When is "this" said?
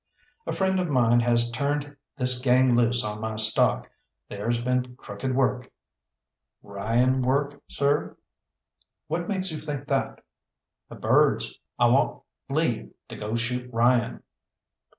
2.17-2.41